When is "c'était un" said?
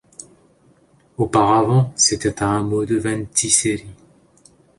1.95-2.57